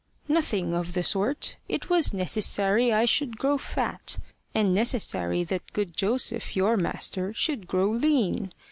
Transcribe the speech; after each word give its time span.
"Nothing 0.27 0.73
of 0.73 0.93
the 0.95 1.03
sort. 1.03 1.57
It 1.69 1.87
was 1.91 2.11
necessary 2.11 2.91
I 2.91 3.05
should 3.05 3.37
grow 3.37 3.59
fat, 3.59 4.17
and 4.51 4.73
necessary 4.73 5.43
that 5.43 5.73
good 5.73 5.95
Joseph, 5.95 6.55
your 6.55 6.75
master, 6.75 7.33
should 7.35 7.67
grow 7.67 7.91
lean. 7.91 8.51